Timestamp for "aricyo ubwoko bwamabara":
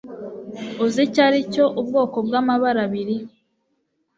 1.27-2.79